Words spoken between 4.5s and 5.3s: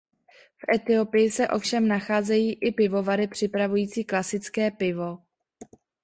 pivo.